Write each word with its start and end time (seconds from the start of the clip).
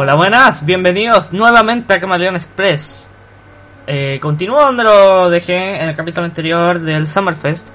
Hola, 0.00 0.14
buenas, 0.14 0.64
bienvenidos 0.64 1.32
nuevamente 1.32 1.92
a 1.92 1.98
Camaleón 1.98 2.36
Express. 2.36 3.10
Eh, 3.84 4.20
continúo 4.22 4.60
donde 4.60 4.84
lo 4.84 5.28
dejé 5.28 5.82
en 5.82 5.88
el 5.88 5.96
capítulo 5.96 6.24
anterior 6.24 6.78
del 6.78 7.08
Summerfest. 7.08 7.66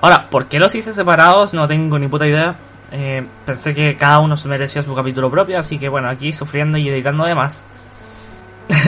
Ahora, 0.00 0.28
¿por 0.28 0.46
qué 0.46 0.58
los 0.58 0.74
hice 0.74 0.92
separados? 0.92 1.54
No 1.54 1.68
tengo 1.68 2.00
ni 2.00 2.08
puta 2.08 2.26
idea. 2.26 2.56
Eh, 2.90 3.24
pensé 3.46 3.72
que 3.74 3.96
cada 3.96 4.18
uno 4.18 4.36
se 4.36 4.48
merecía 4.48 4.82
su 4.82 4.92
capítulo 4.92 5.30
propio, 5.30 5.56
así 5.56 5.78
que 5.78 5.88
bueno, 5.88 6.08
aquí 6.08 6.32
sufriendo 6.32 6.78
y 6.78 6.88
editando 6.88 7.26
de 7.26 7.36
más. 7.36 7.62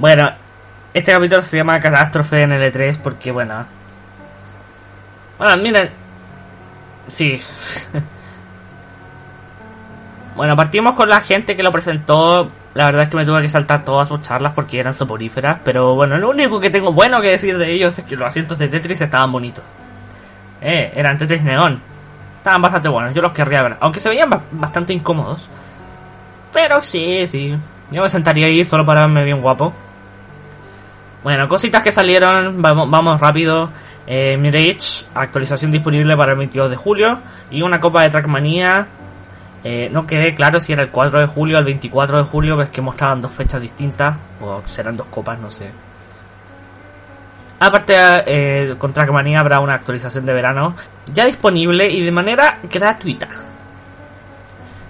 bueno, 0.00 0.28
este 0.92 1.12
capítulo 1.12 1.40
se 1.42 1.58
llama 1.58 1.78
Catástrofe 1.78 2.42
en 2.42 2.50
L3 2.50 2.98
porque 2.98 3.30
bueno... 3.30 3.64
Bueno, 5.38 5.56
miren... 5.62 5.88
Sí. 7.06 7.40
Bueno, 10.36 10.56
partimos 10.56 10.94
con 10.94 11.08
la 11.08 11.20
gente 11.20 11.56
que 11.56 11.62
lo 11.62 11.72
presentó. 11.72 12.50
La 12.74 12.86
verdad 12.86 13.02
es 13.02 13.08
que 13.08 13.16
me 13.16 13.24
tuve 13.24 13.42
que 13.42 13.48
saltar 13.48 13.84
todas 13.84 14.08
sus 14.08 14.20
charlas 14.20 14.52
porque 14.54 14.78
eran 14.78 14.94
soporíferas. 14.94 15.58
Pero 15.64 15.94
bueno, 15.94 16.18
lo 16.18 16.30
único 16.30 16.60
que 16.60 16.70
tengo 16.70 16.92
bueno 16.92 17.20
que 17.20 17.30
decir 17.30 17.58
de 17.58 17.72
ellos 17.72 17.98
es 17.98 18.04
que 18.04 18.16
los 18.16 18.28
asientos 18.28 18.58
de 18.58 18.68
Tetris 18.68 19.00
estaban 19.00 19.32
bonitos. 19.32 19.64
Eh, 20.60 20.92
eran 20.94 21.18
Tetris 21.18 21.42
Neón. 21.42 21.80
Estaban 22.38 22.62
bastante 22.62 22.88
buenos, 22.88 23.12
yo 23.12 23.20
los 23.20 23.32
querría 23.32 23.62
ver. 23.62 23.76
Aunque 23.80 24.00
se 24.00 24.08
veían 24.08 24.30
bastante 24.52 24.92
incómodos. 24.92 25.46
Pero 26.52 26.80
sí, 26.80 27.26
sí. 27.26 27.56
Yo 27.90 28.02
me 28.02 28.08
sentaría 28.08 28.46
ahí 28.46 28.64
solo 28.64 28.86
para 28.86 29.00
verme 29.02 29.24
bien 29.24 29.40
guapo. 29.40 29.72
Bueno, 31.22 31.48
cositas 31.48 31.82
que 31.82 31.92
salieron, 31.92 32.62
vamos, 32.62 32.88
vamos 32.88 33.20
rápido. 33.20 33.70
Eh, 34.06 34.36
Mirage, 34.38 35.04
actualización 35.14 35.70
disponible 35.70 36.16
para 36.16 36.32
el 36.32 36.38
22 36.38 36.70
de 36.70 36.76
julio. 36.76 37.18
Y 37.50 37.62
una 37.62 37.80
copa 37.80 38.02
de 38.02 38.10
Trackmania 38.10 38.86
eh, 39.62 39.88
no 39.92 40.06
quedé 40.06 40.34
claro 40.34 40.60
si 40.60 40.72
era 40.72 40.82
el 40.82 40.90
4 40.90 41.20
de 41.20 41.26
julio 41.26 41.56
o 41.56 41.60
el 41.60 41.66
24 41.66 42.18
de 42.18 42.24
julio, 42.24 42.56
ves 42.56 42.70
que 42.70 42.80
mostraban 42.80 43.20
dos 43.20 43.32
fechas 43.32 43.60
distintas, 43.60 44.16
o 44.40 44.62
serán 44.66 44.96
dos 44.96 45.06
copas, 45.06 45.38
no 45.38 45.50
sé. 45.50 45.70
Aparte, 47.58 47.94
eh, 48.26 48.74
con 48.78 48.94
Trackmania 48.94 49.40
habrá 49.40 49.60
una 49.60 49.74
actualización 49.74 50.24
de 50.24 50.32
verano 50.32 50.74
ya 51.12 51.26
disponible 51.26 51.90
y 51.90 52.02
de 52.02 52.10
manera 52.10 52.58
gratuita. 52.62 53.28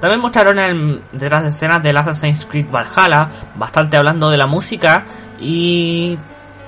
También 0.01 0.21
mostraron 0.21 0.59
el, 0.59 1.03
de 1.13 1.49
escenas 1.49 1.83
del 1.83 1.97
Assassin's 1.97 2.47
Creed 2.47 2.71
Valhalla, 2.71 3.29
bastante 3.57 3.97
hablando 3.97 4.31
de 4.31 4.37
la 4.37 4.47
música 4.47 5.05
y 5.41 6.17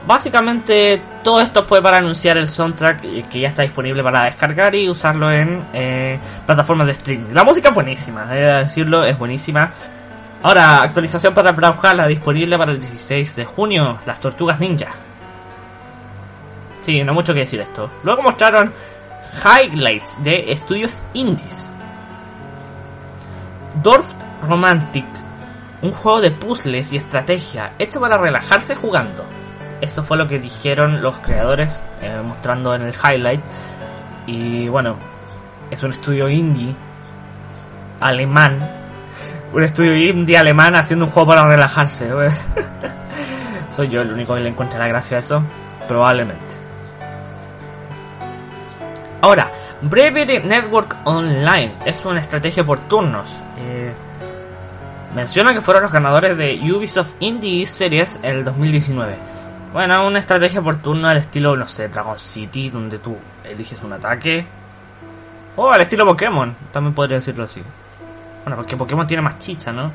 Básicamente 0.06 1.00
todo 1.22 1.40
esto 1.40 1.64
fue 1.64 1.80
para 1.80 1.98
anunciar 1.98 2.36
el 2.36 2.48
soundtrack 2.48 3.28
que 3.28 3.40
ya 3.40 3.48
está 3.48 3.62
disponible 3.62 4.02
para 4.02 4.24
descargar 4.24 4.74
y 4.74 4.88
usarlo 4.88 5.30
en 5.30 5.64
eh, 5.72 6.18
plataformas 6.44 6.86
de 6.86 6.92
streaming. 6.92 7.32
La 7.32 7.44
música 7.44 7.68
es 7.68 7.74
buenísima, 7.74 8.26
he 8.34 8.40
de 8.40 8.52
decirlo, 8.64 9.04
es 9.04 9.16
buenísima. 9.16 9.72
Ahora, 10.42 10.82
actualización 10.82 11.32
para 11.34 11.52
Brawlhalla 11.52 12.08
disponible 12.08 12.58
para 12.58 12.72
el 12.72 12.80
16 12.80 13.36
de 13.36 13.44
junio, 13.44 14.00
las 14.04 14.18
tortugas 14.18 14.58
ninja. 14.58 14.88
Sí, 16.84 17.04
no 17.04 17.14
mucho 17.14 17.32
que 17.32 17.40
decir 17.40 17.60
esto. 17.60 17.88
Luego 18.02 18.22
mostraron 18.22 18.72
highlights 19.44 20.22
de 20.24 20.52
estudios 20.52 21.04
indies. 21.14 21.70
Dorf 23.80 24.06
Romantic, 24.42 25.06
un 25.80 25.92
juego 25.92 26.20
de 26.20 26.32
puzzles 26.32 26.92
y 26.92 26.96
estrategia 26.96 27.74
hecho 27.78 28.00
para 28.00 28.18
relajarse 28.18 28.74
jugando. 28.74 29.24
Eso 29.82 30.04
fue 30.04 30.16
lo 30.16 30.28
que 30.28 30.38
dijeron 30.38 31.02
los 31.02 31.18
creadores 31.18 31.82
eh, 32.00 32.22
mostrando 32.24 32.72
en 32.72 32.82
el 32.82 32.94
highlight. 32.94 33.40
Y 34.28 34.68
bueno, 34.68 34.94
es 35.72 35.82
un 35.82 35.90
estudio 35.90 36.28
indie 36.28 36.72
alemán. 37.98 38.60
Un 39.52 39.64
estudio 39.64 39.94
indie 39.94 40.38
alemán 40.38 40.76
haciendo 40.76 41.04
un 41.04 41.10
juego 41.10 41.28
para 41.28 41.46
relajarse. 41.46 42.08
Soy 43.70 43.88
yo 43.88 44.00
el 44.00 44.10
único 44.10 44.34
que 44.34 44.40
le 44.40 44.48
encuentra 44.48 44.78
la 44.78 44.88
gracia 44.88 45.18
a 45.18 45.20
eso. 45.20 45.42
Probablemente. 45.86 46.54
Ahora, 49.20 49.50
Brevity 49.82 50.38
Network 50.38 50.96
Online 51.04 51.74
es 51.84 52.02
una 52.06 52.20
estrategia 52.20 52.64
por 52.64 52.78
turnos. 52.88 53.28
Eh, 53.58 53.92
menciona 55.14 55.52
que 55.52 55.60
fueron 55.60 55.82
los 55.82 55.92
ganadores 55.92 56.34
de 56.38 56.58
Ubisoft 56.72 57.12
Indie 57.20 57.66
Series 57.66 58.20
el 58.22 58.42
2019 58.44 59.41
bueno, 59.72 60.06
una 60.06 60.18
estrategia 60.18 60.60
por 60.60 60.76
turno 60.76 61.08
al 61.08 61.16
estilo, 61.16 61.56
no 61.56 61.66
sé, 61.66 61.88
Dragon 61.88 62.18
City, 62.18 62.68
donde 62.70 62.98
tú 62.98 63.16
eliges 63.44 63.82
un 63.82 63.92
ataque. 63.94 64.46
O 65.56 65.70
al 65.70 65.80
estilo 65.80 66.06
Pokémon, 66.06 66.54
también 66.72 66.94
podría 66.94 67.18
decirlo 67.18 67.44
así. 67.44 67.62
Bueno, 68.44 68.56
porque 68.56 68.76
Pokémon 68.76 69.06
tiene 69.06 69.22
más 69.22 69.38
chicha, 69.38 69.72
¿no? 69.72 69.90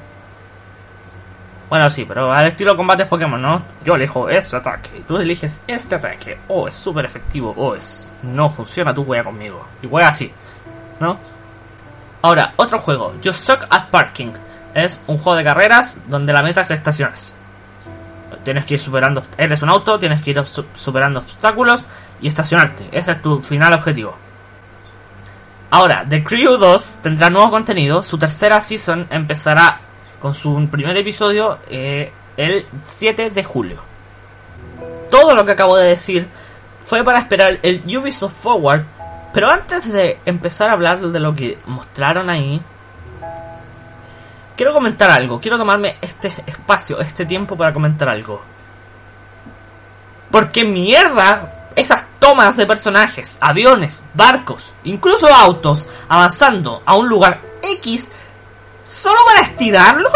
Bueno, 1.69 1.89
sí, 1.89 2.05
pero 2.05 2.31
al 2.31 2.47
estilo 2.47 2.77
combates 2.77 3.07
Pokémon, 3.07 3.41
¿no? 3.41 3.61
Yo 3.83 3.95
elijo 3.95 4.29
este 4.29 4.55
ataque, 4.55 5.03
tú 5.07 5.17
eliges 5.17 5.59
este 5.67 5.95
ataque. 5.95 6.39
Oh, 6.47 6.67
es 6.67 6.75
súper 6.75 7.05
efectivo. 7.05 7.53
Oh, 7.57 7.75
es... 7.75 8.07
No 8.23 8.49
funciona, 8.49 8.93
tú 8.93 9.03
juega 9.03 9.25
conmigo. 9.25 9.65
Y 9.81 9.87
juega 9.87 10.07
así, 10.07 10.31
¿no? 10.99 11.17
Ahora, 12.21 12.53
otro 12.55 12.79
juego, 12.79 13.13
You 13.21 13.33
Suck 13.33 13.67
at 13.69 13.89
Parking. 13.89 14.31
Es 14.73 15.01
un 15.07 15.17
juego 15.17 15.35
de 15.35 15.43
carreras 15.43 15.97
donde 16.07 16.31
la 16.31 16.41
meta 16.41 16.61
es 16.61 16.71
estacionarse. 16.71 17.33
Tienes 18.47 18.63
que 18.63 18.75
ir 18.75 18.79
superando. 18.79 19.21
Eres 19.37 19.61
un 19.61 19.69
auto, 19.69 19.99
tienes 19.99 20.21
que 20.21 20.31
ir 20.31 20.41
superando 20.73 21.19
obstáculos 21.19 21.85
y 22.21 22.29
estacionarte. 22.29 22.87
Ese 22.93 23.11
es 23.11 23.21
tu 23.21 23.41
final 23.41 23.73
objetivo. 23.73 24.15
Ahora, 25.69 26.05
The 26.07 26.23
Crew 26.23 26.55
2 26.55 26.99
tendrá 27.03 27.29
nuevo 27.29 27.51
contenido. 27.51 28.01
Su 28.01 28.17
tercera 28.17 28.61
season 28.61 29.05
empezará 29.09 29.81
con 30.21 30.33
su 30.33 30.65
primer 30.71 30.95
episodio 30.95 31.59
eh, 31.69 32.13
el 32.37 32.65
7 32.93 33.31
de 33.31 33.43
julio. 33.43 33.81
Todo 35.11 35.35
lo 35.35 35.45
que 35.45 35.51
acabo 35.51 35.75
de 35.75 35.89
decir 35.89 36.25
fue 36.85 37.03
para 37.03 37.19
esperar 37.19 37.59
el 37.63 37.83
Ubisoft 37.97 38.43
Forward. 38.43 38.85
Pero 39.33 39.49
antes 39.49 39.91
de 39.91 40.19
empezar 40.25 40.69
a 40.69 40.73
hablar 40.73 41.01
de 41.01 41.19
lo 41.19 41.35
que 41.35 41.57
mostraron 41.65 42.29
ahí, 42.29 42.61
Quiero 44.57 44.73
comentar 44.73 45.11
algo, 45.11 45.39
quiero 45.39 45.55
tomarme 45.55 45.97
este 46.01 46.33
espacio, 46.47 46.99
este 46.99 47.27
tiempo 47.27 47.55
para 47.55 47.71
comentar 47.71 48.09
algo. 48.09 48.41
Porque 50.31 50.63
mierda, 50.63 51.69
esas 51.75 52.05
tomas 52.17 52.57
de 52.57 52.65
personajes, 52.65 53.37
aviones, 53.39 54.01
barcos, 54.15 54.73
incluso 54.83 55.27
autos, 55.27 55.87
avanzando 56.09 56.81
a 56.83 56.95
un 56.95 57.07
lugar 57.07 57.39
X, 57.61 58.11
solo 58.83 59.17
para 59.27 59.41
estirarlo, 59.41 60.09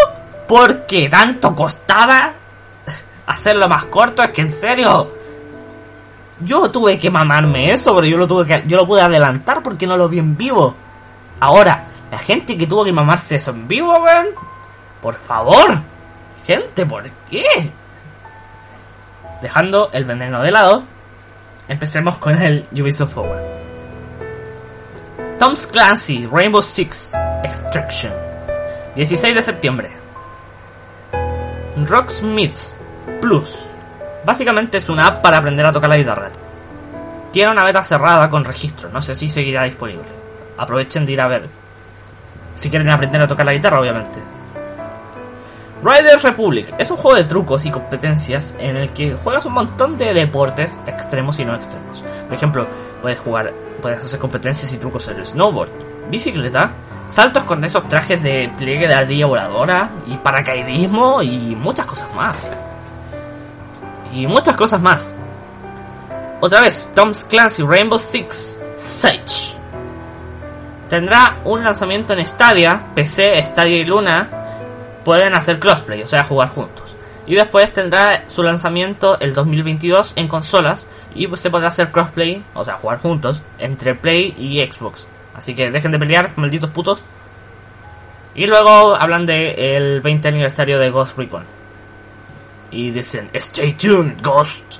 porque 0.47 1.07
tanto 1.07 1.55
costaba 1.55 2.33
hacerlo 3.27 3.69
más 3.69 3.85
corto, 3.85 4.23
es 4.23 4.31
que 4.31 4.41
en 4.41 4.55
serio, 4.55 5.15
yo 6.39 6.71
tuve 6.71 6.97
que 6.97 7.11
mamarme 7.11 7.71
eso, 7.71 7.93
pero 7.93 8.07
yo 8.07 8.17
lo 8.17 8.27
tuve 8.27 8.47
que, 8.47 8.67
yo 8.67 8.75
lo 8.75 8.87
pude 8.87 9.01
adelantar 9.01 9.61
porque 9.61 9.85
no 9.85 9.97
lo 9.97 10.09
vi 10.09 10.17
en 10.17 10.35
vivo. 10.35 10.73
Ahora, 11.39 11.90
la 12.11 12.19
gente 12.19 12.57
que 12.57 12.67
tuvo 12.67 12.83
que 12.83 12.91
mamarse 12.91 13.35
eso 13.35 13.51
en 13.51 13.69
vivo, 13.69 13.97
weón. 13.97 14.27
Por 15.01 15.15
favor. 15.15 15.81
Gente, 16.45 16.85
¿por 16.85 17.09
qué? 17.29 17.71
Dejando 19.41 19.89
el 19.93 20.03
veneno 20.03 20.41
de 20.41 20.51
lado, 20.51 20.83
empecemos 21.69 22.17
con 22.17 22.37
el 22.37 22.67
Ubisoft 22.73 23.13
Forward. 23.13 23.43
Tom's 25.39 25.65
Clancy 25.65 26.27
Rainbow 26.29 26.61
Six 26.61 27.13
Extraction. 27.43 28.11
16 28.95 29.33
de 29.33 29.41
septiembre. 29.41 29.91
Rocksmith 31.77 32.57
Plus. 33.21 33.71
Básicamente 34.25 34.79
es 34.79 34.89
una 34.89 35.07
app 35.07 35.21
para 35.23 35.37
aprender 35.37 35.65
a 35.65 35.71
tocar 35.71 35.89
la 35.89 35.97
guitarra. 35.97 36.29
Tiene 37.31 37.51
una 37.51 37.63
beta 37.63 37.81
cerrada 37.83 38.29
con 38.29 38.43
registro, 38.43 38.89
no 38.89 39.01
sé 39.01 39.15
si 39.15 39.29
seguirá 39.29 39.63
disponible. 39.63 40.03
Aprovechen 40.57 41.05
de 41.05 41.11
ir 41.13 41.21
a 41.21 41.27
ver 41.27 41.60
si 42.61 42.69
quieren 42.69 42.89
aprender 42.89 43.19
a 43.19 43.27
tocar 43.27 43.43
la 43.43 43.53
guitarra, 43.53 43.79
obviamente. 43.79 44.19
Riders 45.83 46.21
Republic 46.21 46.71
es 46.77 46.91
un 46.91 46.97
juego 46.97 47.17
de 47.17 47.23
trucos 47.23 47.65
y 47.65 47.71
competencias 47.71 48.53
en 48.59 48.77
el 48.77 48.91
que 48.91 49.15
juegas 49.15 49.47
un 49.47 49.53
montón 49.53 49.97
de 49.97 50.13
deportes 50.13 50.77
extremos 50.85 51.39
y 51.39 51.45
no 51.45 51.55
extremos. 51.55 52.03
Por 52.27 52.33
ejemplo, 52.35 52.67
puedes 53.01 53.19
jugar, 53.19 53.51
puedes 53.81 54.03
hacer 54.03 54.19
competencias 54.19 54.71
y 54.71 54.77
trucos 54.77 55.07
en 55.07 55.17
el 55.17 55.25
snowboard, 55.25 55.71
bicicleta, 56.11 56.69
saltos 57.09 57.45
con 57.45 57.65
esos 57.65 57.87
trajes 57.87 58.21
de 58.21 58.51
pliegue 58.59 58.87
de 58.87 58.93
ardilla 58.93 59.25
voladora 59.25 59.89
y 60.05 60.17
paracaidismo 60.17 61.23
y 61.23 61.55
muchas 61.55 61.87
cosas 61.87 62.13
más. 62.13 62.47
Y 64.13 64.27
muchas 64.27 64.55
cosas 64.55 64.79
más. 64.79 65.17
Otra 66.41 66.61
vez, 66.61 66.91
Tom's 66.93 67.23
Clancy 67.23 67.63
Rainbow 67.63 67.97
Six 67.97 68.55
Siege. 68.77 69.60
Tendrá 70.91 71.39
un 71.45 71.63
lanzamiento 71.63 72.11
en 72.11 72.27
Stadia, 72.27 72.87
PC, 72.93 73.41
Stadia 73.45 73.77
y 73.77 73.85
Luna 73.85 74.29
pueden 75.05 75.33
hacer 75.35 75.57
crossplay, 75.57 76.03
o 76.03 76.07
sea, 76.07 76.25
jugar 76.25 76.49
juntos. 76.49 76.97
Y 77.25 77.35
después 77.35 77.71
tendrá 77.71 78.27
su 78.27 78.43
lanzamiento 78.43 79.17
el 79.21 79.33
2022 79.33 80.11
en 80.17 80.27
consolas 80.27 80.85
y 81.15 81.27
pues 81.27 81.39
se 81.39 81.49
podrá 81.49 81.69
hacer 81.69 81.93
crossplay, 81.93 82.43
o 82.53 82.65
sea, 82.65 82.73
jugar 82.73 82.99
juntos 82.99 83.41
entre 83.57 83.95
Play 83.95 84.35
y 84.37 84.59
Xbox. 84.69 85.07
Así 85.33 85.55
que 85.55 85.71
dejen 85.71 85.93
de 85.93 85.99
pelear, 85.99 86.33
malditos 86.35 86.71
putos. 86.71 87.01
Y 88.35 88.45
luego 88.45 88.93
hablan 88.93 89.25
de 89.25 89.77
el 89.77 90.01
20 90.01 90.27
aniversario 90.27 90.77
de 90.77 90.89
Ghost 90.89 91.17
Recon. 91.17 91.45
Y 92.69 92.91
dicen, 92.91 93.29
Stay 93.31 93.75
tuned, 93.75 94.21
Ghost. 94.21 94.79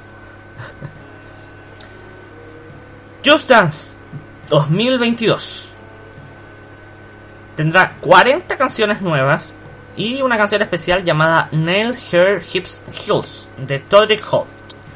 Just 3.25 3.50
Dance 3.50 3.96
2022 4.50 5.70
tendrá 7.62 7.94
40 8.02 8.58
canciones 8.58 9.04
nuevas 9.04 9.56
y 9.96 10.19
una 10.24 10.36
canción 10.36 10.63
especial 10.63 11.04
llamada 11.04 11.48
Nail 11.52 11.96
Hair 12.12 12.42
Hips 12.52 12.81
Hills 13.06 13.48
de 13.56 13.78
Todrick 13.78 14.24
Hall. 14.31 14.46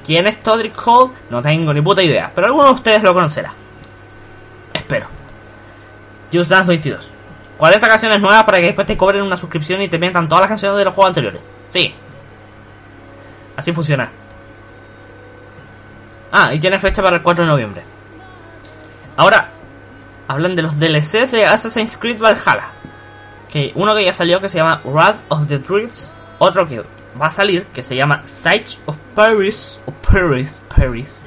¿Quién 0.03 0.25
es 0.25 0.41
Todrick 0.41 0.75
Hall? 0.83 1.11
No 1.29 1.43
tengo 1.43 1.71
ni 1.71 1.81
puta 1.81 2.01
idea, 2.01 2.31
pero 2.33 2.47
alguno 2.47 2.65
de 2.65 2.71
ustedes 2.71 3.03
lo 3.03 3.13
conocerá. 3.13 3.53
Espero. 4.73 5.05
Just 6.33 6.49
Dance 6.49 6.67
22. 6.67 7.07
40 7.57 7.87
canciones 7.87 8.19
nuevas 8.19 8.43
para 8.43 8.57
que 8.57 8.65
después 8.65 8.87
te 8.87 8.97
cobren 8.97 9.21
una 9.21 9.37
suscripción 9.37 9.83
y 9.83 9.87
te 9.87 9.99
metan 9.99 10.27
todas 10.27 10.41
las 10.41 10.49
canciones 10.49 10.79
de 10.79 10.85
los 10.85 10.93
juegos 10.95 11.09
anteriores. 11.09 11.41
Sí. 11.69 11.93
Así 13.55 13.71
funciona. 13.73 14.11
Ah, 16.31 16.51
y 16.51 16.59
tiene 16.59 16.79
fecha 16.79 17.03
para 17.03 17.17
el 17.17 17.21
4 17.21 17.45
de 17.45 17.51
noviembre. 17.51 17.83
Ahora, 19.17 19.51
hablan 20.27 20.55
de 20.55 20.61
los 20.61 20.79
DLCs 20.79 21.31
de 21.31 21.45
Assassin's 21.45 21.97
Creed 21.97 22.19
Valhalla 22.19 22.71
uno 23.75 23.95
que 23.95 24.03
ya 24.03 24.13
salió 24.13 24.41
que 24.41 24.49
se 24.49 24.57
llama 24.57 24.81
Wrath 24.83 25.19
of 25.29 25.47
the 25.47 25.59
Druids, 25.59 26.11
otro 26.39 26.67
que 26.67 26.83
va 27.19 27.27
a 27.27 27.29
salir 27.29 27.65
que 27.67 27.83
se 27.83 27.95
llama 27.95 28.21
Siege 28.25 28.77
of 28.85 28.97
Paris 29.13 29.79
o 29.85 29.91
Paris, 29.91 30.61
Paris. 30.75 31.25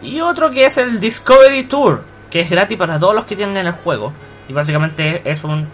Y 0.00 0.20
otro 0.20 0.50
que 0.50 0.64
es 0.64 0.78
el 0.78 1.00
Discovery 1.00 1.64
Tour, 1.64 2.02
que 2.30 2.40
es 2.40 2.50
gratis 2.50 2.78
para 2.78 2.98
todos 2.98 3.14
los 3.14 3.24
que 3.24 3.36
tienen 3.36 3.66
el 3.66 3.72
juego 3.72 4.12
y 4.48 4.52
básicamente 4.52 5.22
es 5.30 5.44
un 5.44 5.68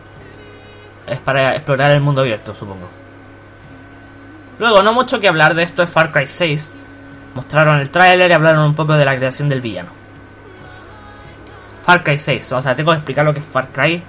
es 1.07 1.19
para 1.21 1.55
explorar 1.55 1.93
el 1.93 2.01
mundo 2.01 2.23
abierto, 2.23 2.55
supongo. 2.55 2.89
Luego, 4.59 4.83
no 4.83 4.93
mucho 4.93 5.21
que 5.21 5.29
hablar 5.29 5.55
de 5.55 5.65
esto 5.65 5.83
es 5.83 5.91
Far 5.91 6.11
Cry 6.13 6.27
6. 6.27 6.73
Mostraron 7.35 7.79
el 7.79 7.91
tráiler 7.91 8.31
y 8.31 8.35
hablaron 8.35 8.65
un 8.65 8.75
poco 8.75 8.95
de 8.95 9.05
la 9.05 9.17
creación 9.17 9.49
del 9.49 9.61
villano. 9.61 9.91
Far 11.85 12.03
Cry 12.03 12.19
6, 12.19 12.53
o 12.53 12.63
sea, 12.63 12.75
tengo 12.75 12.91
que 12.91 12.97
explicar 12.97 13.25
lo 13.25 13.35
que 13.35 13.41
es 13.41 13.47
Far 13.47 13.69
Cry 13.69 14.03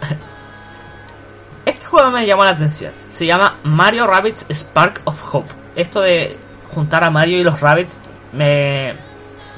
este 1.66 1.86
juego 1.86 2.10
me 2.10 2.26
llamó 2.26 2.44
la 2.44 2.50
atención. 2.50 2.92
Se 3.08 3.26
llama 3.26 3.56
Mario 3.64 4.06
Rabbits 4.06 4.46
Spark 4.50 5.02
of 5.04 5.34
Hope. 5.34 5.52
Esto 5.76 6.00
de 6.00 6.36
juntar 6.72 7.04
a 7.04 7.10
Mario 7.10 7.38
y 7.38 7.44
los 7.44 7.60
Rabbits 7.60 8.00
me... 8.32 8.94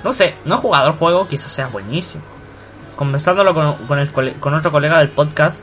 No 0.04 0.12
sé, 0.12 0.34
no 0.44 0.56
he 0.56 0.58
jugado 0.58 0.88
el 0.88 0.94
juego, 0.94 1.26
quizás 1.26 1.50
sea 1.50 1.68
buenísimo. 1.68 2.22
Conversándolo 2.94 3.54
con, 3.54 3.98
el, 3.98 4.10
con 4.12 4.54
otro 4.54 4.70
colega 4.70 4.98
del 4.98 5.08
podcast, 5.08 5.60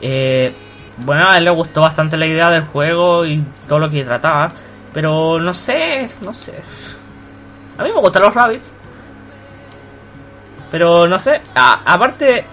eh, 0.00 0.52
bueno, 0.98 1.28
a 1.28 1.38
él 1.38 1.44
le 1.44 1.50
gustó 1.50 1.80
bastante 1.80 2.16
la 2.16 2.26
idea 2.26 2.50
del 2.50 2.64
juego 2.64 3.24
y 3.24 3.44
todo 3.68 3.78
lo 3.78 3.90
que 3.90 4.04
trataba, 4.04 4.52
pero 4.92 5.38
no 5.38 5.54
sé, 5.54 6.08
no 6.22 6.32
sé. 6.32 6.52
A 7.78 7.84
mí 7.84 7.90
me 7.94 8.00
gustan 8.00 8.22
los 8.22 8.34
Rabbits, 8.34 8.72
pero 10.72 11.06
no 11.06 11.18
sé, 11.18 11.40
aparte 11.54 12.46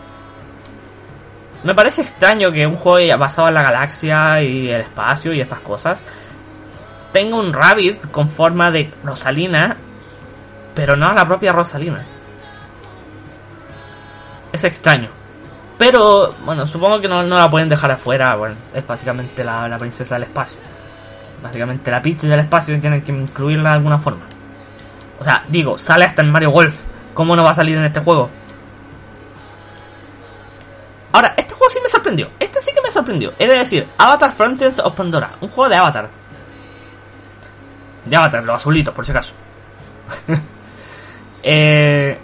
me 1.63 1.73
parece 1.73 2.01
extraño 2.01 2.51
que 2.51 2.67
un 2.67 2.75
juego 2.75 3.17
basado 3.17 3.47
en 3.47 3.53
la 3.53 3.63
galaxia 3.63 4.43
y 4.43 4.69
el 4.69 4.81
espacio 4.81 5.33
y 5.33 5.41
estas 5.41 5.59
cosas 5.59 6.03
tenga 7.13 7.37
un 7.37 7.53
Rabbit 7.53 8.11
con 8.11 8.27
forma 8.29 8.71
de 8.71 8.91
Rosalina, 9.03 9.75
pero 10.75 10.97
no 10.97 11.13
la 11.13 11.25
propia 11.25 11.53
Rosalina. 11.53 12.05
Es 14.51 14.63
extraño. 14.65 15.09
Pero, 15.77 16.35
bueno, 16.43 16.67
supongo 16.67 16.99
que 16.99 17.07
no, 17.07 17.23
la 17.23 17.49
pueden 17.49 17.69
dejar 17.69 17.91
afuera. 17.91 18.35
Bueno, 18.35 18.55
es 18.73 18.85
básicamente 18.85 19.45
la, 19.45 19.77
princesa 19.79 20.15
del 20.15 20.23
espacio. 20.23 20.59
Básicamente 21.41 21.89
la 21.89 22.01
Peach 22.01 22.19
del 22.19 22.41
espacio 22.41 22.75
y 22.75 22.79
tienen 22.79 23.01
que 23.01 23.13
incluirla 23.13 23.69
de 23.69 23.75
alguna 23.75 23.97
forma. 23.97 24.25
O 25.19 25.23
sea, 25.23 25.43
digo, 25.47 25.77
sale 25.77 26.03
hasta 26.03 26.21
en 26.21 26.31
Mario 26.31 26.51
Golf. 26.51 26.88
¿Cómo 27.13 27.35
no 27.35 27.43
va 27.43 27.51
a 27.51 27.55
salir 27.55 27.77
en 27.77 27.85
este 27.85 27.99
juego? 27.99 28.29
Ahora, 31.11 31.33
este 31.37 31.53
juego 31.55 31.69
sí 31.71 31.79
me 31.81 31.89
sorprendió. 31.89 32.29
Este 32.39 32.61
sí 32.61 32.71
que 32.73 32.81
me 32.81 32.91
sorprendió. 32.91 33.33
Es 33.37 33.49
decir, 33.49 33.87
Avatar 33.97 34.31
Frontiers 34.31 34.79
of 34.79 34.95
Pandora. 34.95 35.31
Un 35.41 35.49
juego 35.49 35.69
de 35.69 35.75
Avatar. 35.75 36.09
De 38.05 38.15
Avatar, 38.15 38.43
los 38.43 38.55
azulitos, 38.55 38.93
por 38.93 39.05
si 39.05 39.11
acaso. 39.11 39.33
eh, 41.43 42.17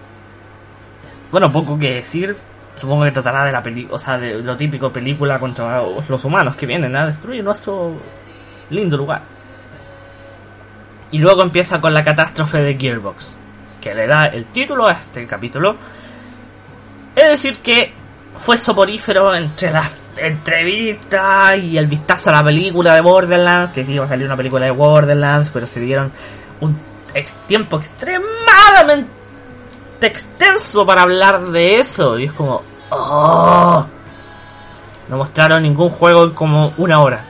bueno, 1.31 1.51
poco 1.51 1.77
que 1.77 1.95
decir. 1.95 2.37
Supongo 2.75 3.05
que 3.05 3.11
tratará 3.11 3.45
de 3.45 3.53
la 3.53 3.63
película, 3.63 3.95
o 3.95 3.99
sea, 3.99 4.17
de 4.17 4.43
lo 4.43 4.57
típico 4.57 4.91
película 4.91 5.39
contra 5.39 5.81
los 6.09 6.25
humanos 6.25 6.57
que 6.57 6.65
vienen 6.65 6.93
a 6.95 7.05
destruir 7.05 7.41
nuestro 7.41 7.93
lindo 8.69 8.97
lugar. 8.97 9.21
Y 11.11 11.19
luego 11.19 11.41
empieza 11.41 11.79
con 11.79 11.93
la 11.93 12.03
catástrofe 12.03 12.57
de 12.57 12.77
Gearbox, 12.77 13.37
que 13.85 13.93
le 13.93 14.07
da 14.07 14.25
el 14.25 14.45
título 14.45 14.87
a 14.87 14.93
este 14.93 15.27
capítulo. 15.27 15.75
Es 17.15 17.29
decir, 17.29 17.59
que 17.59 17.93
fue 18.43 18.57
soporífero 18.57 19.35
entre 19.35 19.71
las 19.71 19.91
entrevistas 20.17 21.59
y 21.59 21.77
el 21.77 21.85
vistazo 21.85 22.31
a 22.31 22.33
la 22.33 22.43
película 22.43 22.95
de 22.95 23.01
Borderlands, 23.01 23.71
que 23.71 23.85
sí 23.85 23.93
iba 23.93 24.05
a 24.05 24.07
salir 24.07 24.25
una 24.25 24.35
película 24.35 24.65
de 24.65 24.71
Borderlands, 24.71 25.51
pero 25.51 25.67
se 25.67 25.79
dieron 25.81 26.11
un 26.61 26.75
tiempo 27.45 27.77
extremadamente 27.77 29.07
extenso 30.01 30.83
para 30.83 31.03
hablar 31.03 31.45
de 31.49 31.79
eso. 31.79 32.17
Y 32.17 32.25
es 32.25 32.33
como... 32.33 32.63
Oh, 32.89 33.85
no 35.09 35.17
mostraron 35.17 35.61
ningún 35.61 35.91
juego 35.91 36.23
en 36.23 36.31
como 36.31 36.73
una 36.77 37.01
hora. 37.01 37.23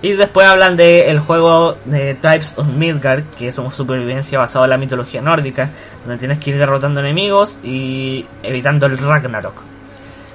Y 0.00 0.12
después 0.12 0.46
hablan 0.46 0.76
del 0.76 1.08
el 1.08 1.18
juego 1.18 1.76
de 1.84 2.14
Types 2.14 2.54
of 2.56 2.68
Midgard, 2.68 3.24
que 3.36 3.48
es 3.48 3.58
una 3.58 3.72
supervivencia 3.72 4.38
basada 4.38 4.66
en 4.66 4.70
la 4.70 4.76
mitología 4.76 5.20
nórdica, 5.20 5.70
donde 6.04 6.18
tienes 6.18 6.38
que 6.38 6.50
ir 6.50 6.58
derrotando 6.58 7.00
enemigos 7.00 7.58
y 7.64 8.24
evitando 8.44 8.86
el 8.86 8.96
Ragnarok. 8.96 9.60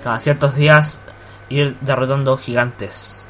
Cada 0.04 0.20
ciertos 0.20 0.56
días 0.56 1.00
ir 1.48 1.78
derrotando 1.80 2.36
gigantes. 2.36 3.26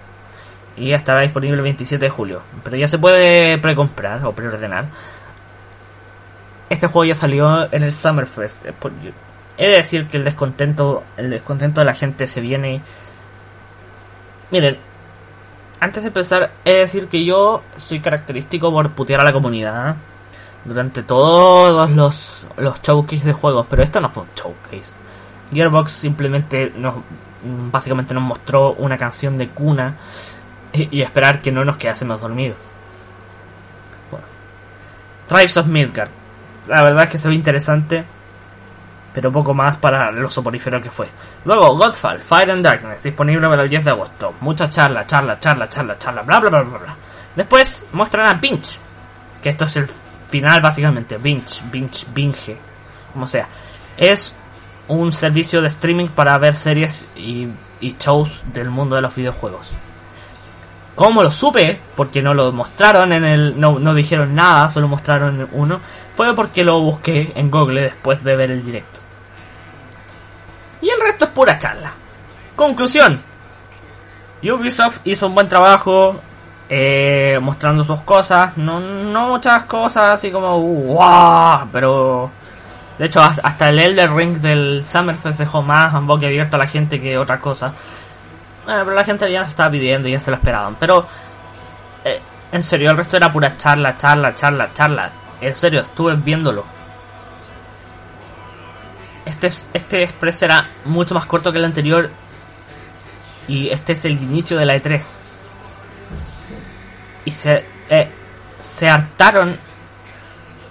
Y 0.75 0.91
estará 0.91 1.21
disponible 1.21 1.57
el 1.57 1.61
27 1.61 2.03
de 2.03 2.09
julio. 2.09 2.41
Pero 2.63 2.77
ya 2.77 2.87
se 2.87 2.97
puede 2.97 3.59
precomprar 3.59 4.25
o 4.25 4.33
preordenar. 4.33 4.85
Este 6.67 6.87
juego 6.87 7.05
ya 7.05 7.15
salió 7.15 7.71
en 7.71 7.83
el 7.83 7.91
Summerfest. 7.91 8.65
He 9.55 9.67
de 9.67 9.77
decir 9.77 10.07
que 10.07 10.17
el 10.17 10.23
descontento, 10.23 11.03
el 11.15 11.29
descontento 11.29 11.81
de 11.81 11.85
la 11.85 11.93
gente 11.93 12.25
se 12.25 12.41
viene. 12.41 12.81
Miren, 14.49 14.79
antes 15.83 16.01
de 16.01 16.07
empezar, 16.07 16.51
he 16.63 16.71
de 16.71 16.79
decir 16.79 17.07
que 17.07 17.25
yo 17.25 17.61
soy 17.75 17.99
característico 17.99 18.71
por 18.71 18.91
putear 18.91 19.19
a 19.19 19.25
la 19.25 19.33
comunidad 19.33 19.97
durante 20.63 21.03
todos 21.03 21.91
los, 21.93 22.45
los 22.55 22.81
showcase 22.81 23.25
de 23.25 23.33
juegos, 23.33 23.67
pero 23.69 23.83
esto 23.83 23.99
no 23.99 24.09
fue 24.09 24.23
un 24.23 24.29
showcase. 24.33 24.95
Gearbox 25.51 25.91
simplemente 25.91 26.71
nos, 26.77 26.95
básicamente 27.69 28.13
nos 28.13 28.23
mostró 28.23 28.71
una 28.75 28.97
canción 28.97 29.37
de 29.37 29.49
cuna 29.49 29.97
y, 30.71 31.01
esperar 31.01 31.41
que 31.41 31.51
no 31.51 31.65
nos 31.65 31.75
quedásemos 31.75 32.21
dormidos. 32.21 32.57
Bueno. 34.09 34.25
Tribes 35.27 35.57
of 35.57 35.67
Midgard. 35.67 36.09
La 36.67 36.81
verdad 36.81 37.03
es 37.03 37.09
que 37.09 37.17
se 37.17 37.27
ve 37.27 37.35
interesante 37.35 38.05
pero 39.13 39.31
poco 39.31 39.53
más 39.53 39.77
para 39.77 40.11
lo 40.11 40.29
soporífero 40.29 40.81
que 40.81 40.89
fue. 40.89 41.07
Luego, 41.45 41.77
Godfall, 41.77 42.19
Fire 42.21 42.51
and 42.51 42.63
Darkness, 42.63 43.03
disponible 43.03 43.47
para 43.47 43.63
el 43.63 43.69
10 43.69 43.85
de 43.85 43.91
agosto. 43.91 44.33
Mucha 44.41 44.69
charla, 44.69 45.05
charla, 45.05 45.39
charla, 45.39 45.69
charla, 45.69 45.97
charla, 45.97 46.21
bla, 46.23 46.39
bla, 46.39 46.49
bla, 46.49 46.61
bla, 46.61 46.77
bla. 46.79 46.95
Después 47.35 47.85
muestran 47.93 48.27
a 48.27 48.33
Binge, 48.35 48.77
que 49.41 49.49
esto 49.49 49.65
es 49.65 49.75
el 49.77 49.87
final 50.29 50.61
básicamente, 50.61 51.17
Binge, 51.17 51.61
Binge, 51.71 52.07
Binge, 52.13 52.57
como 53.13 53.27
sea. 53.27 53.47
Es 53.97 54.33
un 54.87 55.11
servicio 55.11 55.61
de 55.61 55.67
streaming 55.67 56.07
para 56.07 56.37
ver 56.37 56.55
series 56.55 57.07
y, 57.15 57.49
shows 57.81 58.43
del 58.53 58.69
mundo 58.69 58.95
de 58.95 59.01
los 59.01 59.13
videojuegos. 59.13 59.69
¿Cómo 60.95 61.23
lo 61.23 61.31
supe? 61.31 61.79
Porque 61.95 62.21
no 62.21 62.33
lo 62.33 62.51
mostraron 62.51 63.13
en 63.13 63.25
el. 63.25 63.59
No, 63.59 63.79
no 63.79 63.93
dijeron 63.93 64.35
nada, 64.35 64.69
solo 64.69 64.87
mostraron 64.87 65.49
uno. 65.51 65.81
Fue 66.15 66.35
porque 66.35 66.63
lo 66.63 66.79
busqué 66.79 67.31
en 67.35 67.49
Google 67.49 67.81
después 67.81 68.23
de 68.23 68.35
ver 68.35 68.51
el 68.51 68.63
directo. 68.63 69.02
Y 70.83 70.89
el 70.89 70.99
resto 71.01 71.25
es 71.25 71.31
pura 71.31 71.57
charla. 71.57 71.93
Conclusión. 72.57 73.21
Ubisoft 74.43 74.99
hizo 75.05 75.27
un 75.27 75.33
buen 75.33 75.47
trabajo 75.47 76.19
eh, 76.67 77.39
mostrando 77.41 77.85
sus 77.85 78.01
cosas. 78.01 78.57
No, 78.57 78.81
muchas 78.81 79.63
cosas 79.63 80.19
así 80.19 80.29
como 80.29 80.59
wow, 80.59 81.69
pero 81.71 82.29
de 82.99 83.05
hecho 83.05 83.21
hasta 83.21 83.69
el 83.69 83.79
Elder 83.79 84.11
Ring 84.11 84.37
del 84.39 84.85
Summerfest 84.85 85.39
dejó 85.39 85.61
más 85.61 85.93
en 85.93 86.05
boca 86.05 86.27
abierto 86.27 86.57
a 86.57 86.59
la 86.59 86.67
gente 86.67 86.99
que 86.99 87.17
otra 87.17 87.39
cosa. 87.39 87.73
Bueno, 88.65 88.83
pero 88.83 88.95
la 88.95 89.05
gente 89.05 89.31
ya 89.31 89.43
se 89.45 89.51
estaba 89.51 89.71
pidiendo 89.71 90.09
y 90.09 90.11
ya 90.11 90.19
se 90.19 90.31
lo 90.31 90.37
esperaban. 90.37 90.75
Pero 90.77 91.07
eh, 92.03 92.21
en 92.51 92.61
serio, 92.61 92.91
el 92.91 92.97
resto 92.97 93.15
era 93.15 93.31
pura 93.31 93.55
charla, 93.55 93.97
charla, 93.97 94.35
charla, 94.35 94.73
charla. 94.73 95.09
En 95.39 95.55
serio, 95.55 95.79
estuve 95.79 96.15
viéndolo. 96.17 96.65
Este, 99.25 99.51
este 99.73 100.03
Express 100.03 100.41
era 100.41 100.69
mucho 100.85 101.15
más 101.15 101.25
corto 101.25 101.51
que 101.51 101.59
el 101.59 101.65
anterior. 101.65 102.09
Y 103.47 103.69
este 103.69 103.93
es 103.93 104.05
el 104.05 104.13
inicio 104.13 104.57
de 104.57 104.65
la 104.65 104.75
E3. 104.75 105.01
Y 107.25 107.31
se, 107.31 107.65
eh, 107.89 108.09
se 108.61 108.89
hartaron 108.89 109.57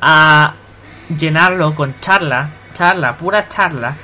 a 0.00 0.54
llenarlo 1.16 1.74
con 1.74 1.98
charla, 2.00 2.50
charla, 2.74 3.16
pura 3.16 3.48
charla, 3.48 3.96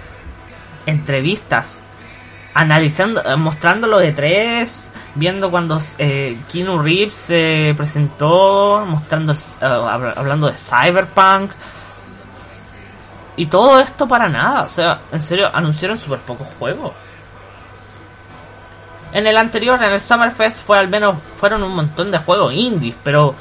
entrevistas, 0.87 1.81
analizando, 2.55 3.23
eh, 3.25 3.37
mostrándolo 3.37 3.99
de 3.99 4.13
tres, 4.13 4.93
viendo 5.15 5.51
cuando 5.51 5.81
eh, 5.99 6.39
Keanu 6.51 6.79
Reeves 6.81 7.15
se 7.15 7.75
presentó, 7.77 8.85
mostrando, 8.87 9.33
eh, 9.33 9.37
hablando 9.61 10.51
de 10.51 10.57
Cyberpunk, 10.57 11.51
y 13.39 13.47
todo 13.47 13.79
esto 13.79 14.09
para 14.09 14.29
nada, 14.29 14.63
o 14.63 14.69
sea, 14.69 15.03
en 15.13 15.23
serio, 15.23 15.49
anunciaron 15.55 15.97
súper 15.97 16.19
pocos 16.19 16.49
juegos. 16.59 16.93
En 19.13 19.29
el 19.29 19.37
anterior, 19.37 19.81
en 19.81 19.93
el 19.93 20.01
Summerfest, 20.01 20.59
fue 20.59 20.77
al 20.77 20.89
menos, 20.89 21.19
fueron 21.37 21.63
un 21.63 21.73
montón 21.73 22.11
de 22.11 22.19
juegos 22.19 22.53
indies, 22.53 22.97
pero 23.05 23.37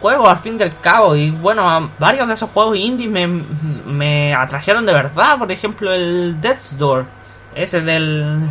juegos 0.00 0.28
al 0.28 0.38
fin 0.38 0.56
del 0.56 0.78
cabo. 0.78 1.16
Y 1.16 1.32
bueno, 1.32 1.90
varios 1.98 2.28
de 2.28 2.34
esos 2.34 2.50
juegos 2.50 2.76
indies 2.76 3.10
me, 3.10 3.26
me 3.26 4.32
atrajeron 4.32 4.86
de 4.86 4.92
verdad. 4.92 5.36
Por 5.36 5.50
ejemplo, 5.50 5.92
el 5.92 6.40
Death's 6.40 6.78
Door, 6.78 7.04
ese 7.52 7.80
del, 7.80 8.48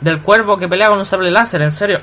del 0.00 0.20
cuervo 0.22 0.58
que 0.58 0.66
pelea 0.66 0.88
con 0.88 0.98
un 0.98 1.06
sable 1.06 1.30
láser, 1.30 1.62
en 1.62 1.70
serio. 1.70 2.00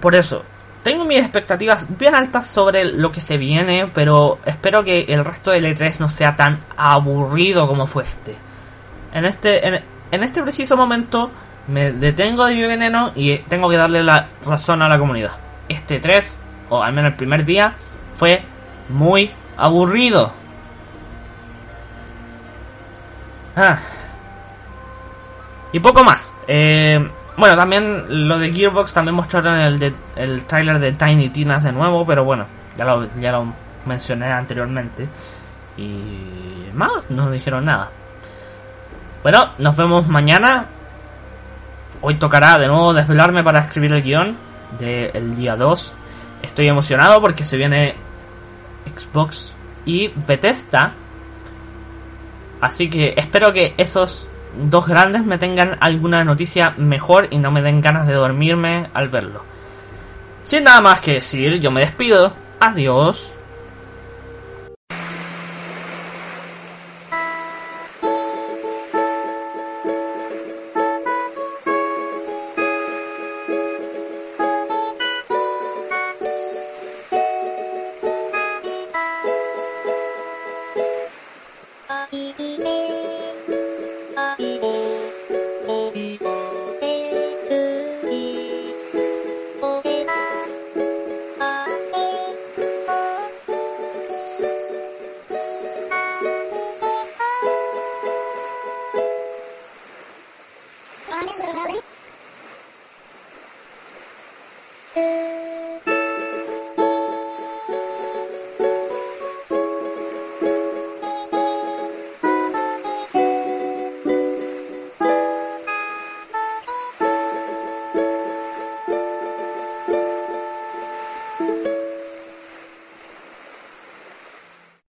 Por 0.00 0.14
eso, 0.14 0.44
tengo 0.86 1.04
mis 1.04 1.18
expectativas 1.18 1.84
bien 1.98 2.14
altas 2.14 2.46
sobre 2.46 2.84
lo 2.84 3.10
que 3.10 3.20
se 3.20 3.36
viene, 3.38 3.90
pero 3.92 4.38
espero 4.44 4.84
que 4.84 5.00
el 5.08 5.24
resto 5.24 5.50
del 5.50 5.64
E3 5.64 5.98
no 5.98 6.08
sea 6.08 6.36
tan 6.36 6.60
aburrido 6.76 7.66
como 7.66 7.88
fue 7.88 8.04
este. 8.04 8.36
En 9.12 9.24
este, 9.24 9.66
en, 9.66 9.82
en 10.12 10.22
este 10.22 10.40
preciso 10.42 10.76
momento 10.76 11.32
me 11.66 11.90
detengo 11.90 12.46
de 12.46 12.54
mi 12.54 12.62
veneno 12.62 13.10
y 13.16 13.36
tengo 13.38 13.68
que 13.68 13.76
darle 13.76 14.04
la 14.04 14.28
razón 14.44 14.80
a 14.80 14.88
la 14.88 14.96
comunidad. 14.96 15.32
Este 15.68 15.98
3, 15.98 16.38
o 16.68 16.80
al 16.80 16.92
menos 16.92 17.10
el 17.10 17.16
primer 17.16 17.44
día, 17.44 17.74
fue 18.14 18.44
muy 18.88 19.32
aburrido. 19.56 20.32
Ah. 23.56 23.80
Y 25.72 25.80
poco 25.80 26.04
más. 26.04 26.32
Eh, 26.46 27.10
bueno, 27.36 27.56
también 27.56 28.28
lo 28.28 28.38
de 28.38 28.52
Gearbox 28.52 28.92
también 28.92 29.14
mostraron 29.14 29.58
el, 29.58 29.78
de, 29.78 29.94
el 30.16 30.44
trailer 30.44 30.78
de 30.78 30.92
Tiny 30.92 31.28
Tinas 31.28 31.62
de 31.64 31.72
nuevo, 31.72 32.06
pero 32.06 32.24
bueno, 32.24 32.46
ya 32.76 32.84
lo, 32.84 33.08
ya 33.16 33.32
lo 33.32 33.52
mencioné 33.84 34.32
anteriormente. 34.32 35.06
Y 35.76 36.70
más, 36.74 37.10
no 37.10 37.30
dijeron 37.30 37.66
nada. 37.66 37.90
Bueno, 39.22 39.50
nos 39.58 39.76
vemos 39.76 40.08
mañana. 40.08 40.66
Hoy 42.00 42.14
tocará 42.14 42.58
de 42.58 42.68
nuevo 42.68 42.94
desvelarme 42.94 43.42
para 43.42 43.60
escribir 43.60 43.92
el 43.92 44.02
guion 44.02 44.36
del 44.78 45.34
día 45.36 45.56
2. 45.56 45.94
Estoy 46.42 46.68
emocionado 46.68 47.20
porque 47.20 47.44
se 47.44 47.56
viene 47.56 47.94
Xbox 48.94 49.52
y 49.84 50.08
Bethesda. 50.08 50.94
Así 52.60 52.88
que 52.88 53.14
espero 53.16 53.52
que 53.52 53.74
esos 53.76 54.26
dos 54.56 54.86
grandes 54.86 55.24
me 55.24 55.38
tengan 55.38 55.76
alguna 55.80 56.24
noticia 56.24 56.74
mejor 56.76 57.28
y 57.30 57.38
no 57.38 57.50
me 57.50 57.62
den 57.62 57.80
ganas 57.80 58.06
de 58.06 58.14
dormirme 58.14 58.88
al 58.94 59.08
verlo. 59.08 59.42
Sin 60.44 60.64
nada 60.64 60.80
más 60.80 61.00
que 61.00 61.14
decir, 61.14 61.60
yo 61.60 61.70
me 61.70 61.80
despido. 61.80 62.32
Adiós. 62.60 63.35
Anil 101.16 101.38
Ranawri. 101.40 101.95